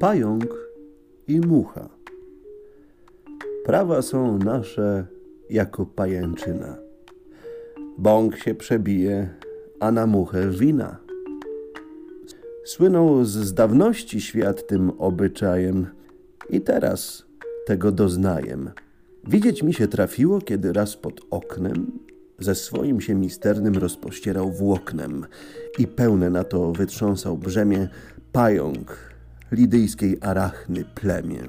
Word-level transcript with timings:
pająk 0.00 0.56
i 1.28 1.40
mucha. 1.40 1.88
Prawa 3.64 4.02
są 4.02 4.38
nasze 4.38 5.06
jako 5.50 5.86
pajęczyna. 5.86 6.76
Bąk 7.98 8.36
się 8.36 8.54
przebije, 8.54 9.28
a 9.80 9.92
na 9.92 10.06
muchę 10.06 10.50
wina. 10.50 10.96
Słynął 12.64 13.24
z 13.24 13.54
dawności 13.54 14.20
świat 14.20 14.66
tym 14.66 14.90
obyczajem 14.98 15.86
i 16.50 16.60
teraz 16.60 17.26
tego 17.66 17.92
doznajem. 17.92 18.70
Widzieć 19.26 19.62
mi 19.62 19.74
się 19.74 19.88
trafiło, 19.88 20.40
kiedy 20.40 20.72
raz 20.72 20.96
pod 20.96 21.20
oknem 21.30 21.98
ze 22.38 22.54
swoim 22.54 23.00
się 23.00 23.14
misternym 23.14 23.74
rozpościerał 23.74 24.50
włoknem 24.50 25.26
i 25.78 25.86
pełne 25.86 26.30
na 26.30 26.44
to 26.44 26.72
wytrząsał 26.72 27.38
brzemię 27.38 27.88
pająk 28.32 29.13
lidyjskiej 29.50 30.18
arachny 30.20 30.84
plemię. 30.94 31.42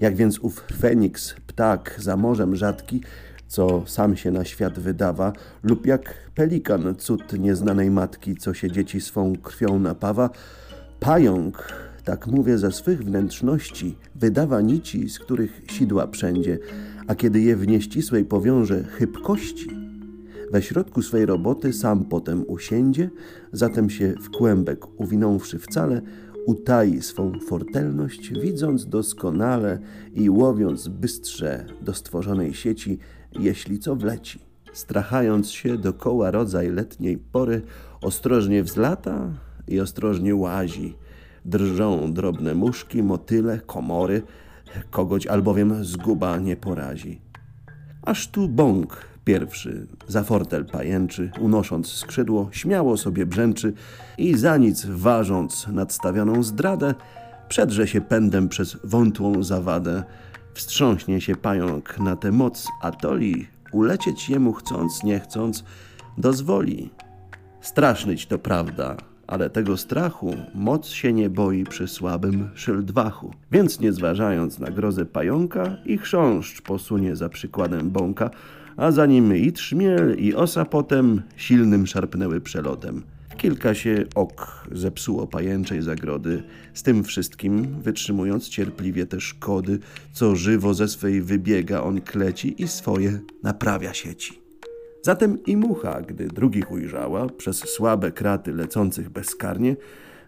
Jak 0.00 0.16
więc 0.16 0.38
ów 0.38 0.64
Feniks, 0.78 1.34
ptak 1.46 1.96
za 1.98 2.16
morzem 2.16 2.56
rzadki, 2.56 3.00
co 3.46 3.82
sam 3.86 4.16
się 4.16 4.30
na 4.30 4.44
świat 4.44 4.78
wydawa, 4.78 5.32
lub 5.62 5.86
jak 5.86 6.14
pelikan, 6.34 6.94
cud 6.94 7.38
nieznanej 7.38 7.90
matki, 7.90 8.36
co 8.36 8.54
się 8.54 8.70
dzieci 8.70 9.00
swą 9.00 9.36
krwią 9.36 9.78
napawa, 9.78 10.30
pająk, 11.00 11.72
tak 12.04 12.26
mówię, 12.26 12.58
ze 12.58 12.72
swych 12.72 13.04
wnętrzności 13.04 13.96
wydawa 14.14 14.60
nici, 14.60 15.08
z 15.08 15.18
których 15.18 15.62
sidła 15.70 16.06
wszędzie, 16.06 16.58
a 17.06 17.14
kiedy 17.14 17.40
je 17.40 17.56
w 17.56 17.66
nieścisłej 17.66 18.24
powiąże 18.24 18.84
chybkości, 18.84 19.68
we 20.52 20.62
środku 20.62 21.02
swej 21.02 21.26
roboty 21.26 21.72
sam 21.72 22.04
potem 22.04 22.44
usiędzie, 22.46 23.10
zatem 23.52 23.90
się 23.90 24.14
w 24.22 24.30
kłębek 24.30 25.00
uwinąwszy 25.00 25.58
wcale, 25.58 26.02
utai 26.48 27.02
swą 27.02 27.32
fortelność, 27.40 28.32
widząc 28.40 28.86
doskonale 28.86 29.78
i 30.14 30.30
łowiąc 30.30 30.88
bystrze 30.88 31.64
do 31.80 31.94
stworzonej 31.94 32.54
sieci, 32.54 32.98
jeśli 33.38 33.78
co 33.78 33.96
wleci. 33.96 34.38
Strachając 34.72 35.50
się 35.50 35.78
dokoła 35.78 36.30
rodzaj 36.30 36.70
letniej 36.70 37.18
pory, 37.18 37.62
ostrożnie 38.00 38.62
wzlata 38.62 39.30
i 39.68 39.80
ostrożnie 39.80 40.34
łazi. 40.34 40.94
Drżą 41.44 42.12
drobne 42.12 42.54
muszki, 42.54 43.02
motyle, 43.02 43.60
komory, 43.66 44.22
kogoś 44.90 45.26
albowiem 45.26 45.84
zguba 45.84 46.38
nie 46.38 46.56
porazi. 46.56 47.20
Aż 48.02 48.28
tu 48.28 48.48
bąk 48.48 48.96
pierwszy 49.28 49.86
za 50.06 50.22
fortel 50.22 50.64
pajęczy, 50.66 51.30
unosząc 51.40 51.92
skrzydło, 51.92 52.48
śmiało 52.52 52.96
sobie 52.96 53.26
brzęczy 53.26 53.72
i 54.18 54.36
za 54.36 54.56
nic 54.56 54.86
ważąc 54.86 55.66
nadstawioną 55.66 56.42
zdradę, 56.42 56.94
przedrze 57.48 57.88
się 57.88 58.00
pędem 58.00 58.48
przez 58.48 58.76
wątłą 58.84 59.42
zawadę. 59.42 60.04
Wstrząśnie 60.54 61.20
się 61.20 61.36
pająk 61.36 61.98
na 61.98 62.16
tę 62.16 62.32
moc, 62.32 62.66
a 62.82 62.90
toli 62.90 63.46
ulecieć 63.72 64.30
jemu 64.30 64.52
chcąc, 64.52 65.02
nie 65.02 65.20
chcąc, 65.20 65.64
dozwoli. 66.18 66.90
Strasznyć 67.60 68.26
to 68.26 68.38
prawda, 68.38 68.96
ale 69.28 69.50
tego 69.50 69.76
strachu 69.76 70.36
moc 70.54 70.88
się 70.88 71.12
nie 71.12 71.30
boi 71.30 71.64
przy 71.64 71.88
słabym 71.88 72.48
szyldwachu. 72.54 73.34
Więc 73.52 73.80
nie 73.80 73.92
zważając 73.92 74.58
na 74.58 74.70
grozę 74.70 75.06
pająka 75.06 75.76
i 75.84 75.98
chrząszcz 75.98 76.62
posunie 76.62 77.16
za 77.16 77.28
przykładem 77.28 77.90
bąka, 77.90 78.30
a 78.76 78.90
za 78.90 79.06
nim 79.06 79.36
i 79.36 79.52
trzmiel, 79.52 80.16
i 80.18 80.34
osa 80.34 80.64
potem 80.64 81.22
silnym 81.36 81.86
szarpnęły 81.86 82.40
przelotem. 82.40 83.02
Kilka 83.36 83.74
się 83.74 84.04
ok 84.14 84.66
zepsuło 84.72 85.26
pajęczej 85.26 85.82
zagrody, 85.82 86.42
z 86.74 86.82
tym 86.82 87.04
wszystkim 87.04 87.82
wytrzymując 87.82 88.48
cierpliwie 88.48 89.06
te 89.06 89.20
szkody, 89.20 89.78
co 90.12 90.36
żywo 90.36 90.74
ze 90.74 90.88
swej 90.88 91.22
wybiega 91.22 91.82
on 91.82 92.00
kleci 92.00 92.62
i 92.62 92.68
swoje 92.68 93.20
naprawia 93.42 93.94
sieci. 93.94 94.47
Zatem 95.02 95.38
i 95.46 95.56
mucha, 95.56 96.00
gdy 96.00 96.28
drugich 96.28 96.70
ujrzała, 96.72 97.26
przez 97.26 97.56
słabe 97.56 98.12
kraty 98.12 98.52
lecących 98.52 99.10
bezkarnie, 99.10 99.76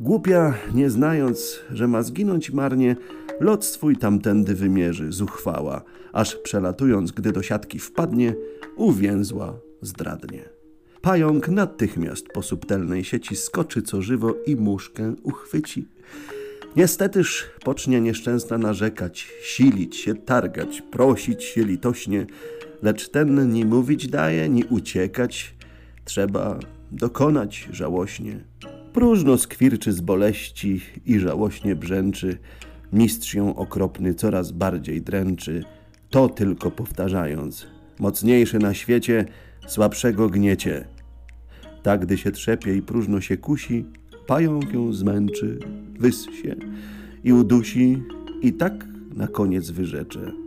głupia, 0.00 0.54
nie 0.74 0.90
znając, 0.90 1.60
że 1.72 1.88
ma 1.88 2.02
zginąć 2.02 2.50
marnie, 2.50 2.96
lot 3.40 3.64
swój 3.64 3.96
tamtędy 3.96 4.54
wymierzy, 4.54 5.12
zuchwała, 5.12 5.82
aż 6.12 6.36
przelatując, 6.36 7.12
gdy 7.12 7.32
do 7.32 7.42
siatki 7.42 7.78
wpadnie, 7.78 8.34
uwięzła 8.76 9.54
zdradnie. 9.82 10.54
Pająk 11.02 11.48
natychmiast 11.48 12.28
po 12.28 12.42
subtelnej 12.42 13.04
sieci 13.04 13.36
skoczy 13.36 13.82
co 13.82 14.02
żywo 14.02 14.34
i 14.46 14.56
muszkę 14.56 15.14
uchwyci. 15.22 15.88
Niestetyż 16.76 17.50
pocznie 17.64 18.00
nieszczęsna 18.00 18.58
narzekać, 18.58 19.28
silić 19.42 19.96
się, 19.96 20.14
targać, 20.14 20.82
prosić 20.82 21.44
się 21.44 21.64
litośnie, 21.64 22.26
lecz 22.82 23.08
ten 23.08 23.52
ni 23.52 23.64
mówić 23.64 24.08
daje, 24.08 24.48
ni 24.48 24.64
uciekać, 24.64 25.54
trzeba 26.04 26.58
dokonać 26.92 27.68
żałośnie. 27.72 28.44
Próżno 28.92 29.38
skwirczy 29.38 29.92
z 29.92 30.00
boleści 30.00 30.80
i 31.06 31.18
żałośnie 31.18 31.76
brzęczy, 31.76 32.38
mistrz 32.92 33.34
ją 33.34 33.56
okropny 33.56 34.14
coraz 34.14 34.52
bardziej 34.52 35.02
dręczy, 35.02 35.64
to 36.10 36.28
tylko 36.28 36.70
powtarzając, 36.70 37.66
mocniejszy 37.98 38.58
na 38.58 38.74
świecie, 38.74 39.24
słabszego 39.66 40.28
gniecie. 40.28 40.88
Tak, 41.82 42.00
gdy 42.00 42.18
się 42.18 42.30
trzepie 42.30 42.76
i 42.76 42.82
próżno 42.82 43.20
się 43.20 43.36
kusi, 43.36 43.84
pająk 44.26 44.72
ją 44.72 44.92
zmęczy, 44.92 45.58
wyssie 45.98 46.56
i 47.24 47.32
udusi 47.32 48.02
i 48.42 48.52
tak 48.52 48.86
na 49.14 49.26
koniec 49.26 49.70
wyrzecze. 49.70 50.43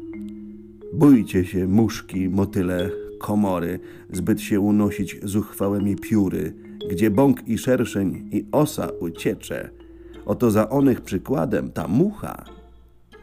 Bójcie 0.94 1.46
się, 1.46 1.68
muszki, 1.68 2.30
motyle, 2.30 2.90
komory, 3.20 3.80
zbyt 4.12 4.42
się 4.42 4.59
unosić 4.59 5.20
zuchwałemi 5.24 5.96
pióry, 5.96 6.53
gdzie 6.90 7.12
bąk 7.12 7.48
i 7.48 7.58
szerszeń 7.58 8.30
i 8.31 8.46
osa 8.52 8.90
uciecze. 9.00 9.70
Oto 10.25 10.52
za 10.52 10.70
onych 10.70 11.02
przykładem 11.02 11.72
ta 11.72 11.88
mucha 11.88 12.46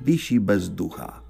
wisi 0.00 0.40
bez 0.40 0.70
ducha. 0.70 1.23